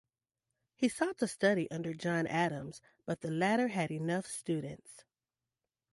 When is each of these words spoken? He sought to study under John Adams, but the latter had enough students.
He 0.73 0.89
sought 0.89 1.19
to 1.19 1.27
study 1.27 1.69
under 1.69 1.93
John 1.93 2.25
Adams, 2.25 2.81
but 3.05 3.21
the 3.21 3.29
latter 3.29 3.67
had 3.67 3.91
enough 3.91 4.25
students. 4.25 5.03